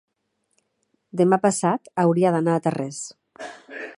[1.21, 3.03] demà passat hauria d'anar a Tarrés.